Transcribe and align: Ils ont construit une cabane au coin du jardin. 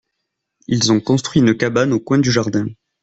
Ils 0.67 0.91
ont 0.91 0.99
construit 0.99 1.41
une 1.43 1.55
cabane 1.55 1.93
au 1.93 1.99
coin 1.99 2.17
du 2.17 2.31
jardin. 2.31 2.65